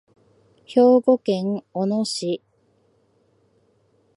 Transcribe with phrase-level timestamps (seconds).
[0.65, 2.41] 兵庫県小野市